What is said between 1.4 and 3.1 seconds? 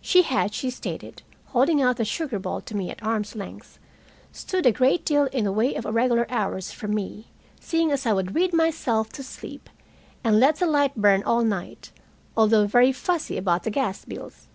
holding out the sugar bowl to me at